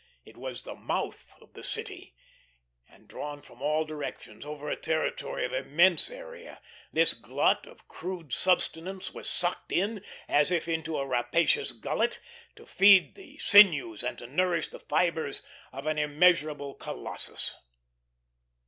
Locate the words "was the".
0.35-0.73